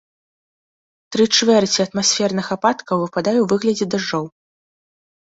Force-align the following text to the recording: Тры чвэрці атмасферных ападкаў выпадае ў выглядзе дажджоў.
Тры 1.15 1.25
чвэрці 1.35 1.85
атмасферных 1.87 2.47
ападкаў 2.59 2.97
выпадае 3.05 3.37
ў 3.41 3.45
выглядзе 3.55 3.85
дажджоў. 3.97 4.25